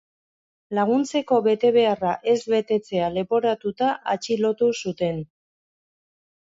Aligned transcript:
Laguntzeko 0.77 1.37
betebeharra 1.49 2.13
ez 2.33 2.37
betetzea 2.55 3.13
leporatuta 3.19 3.93
atxilotu 4.17 4.75
zuten. 4.79 5.27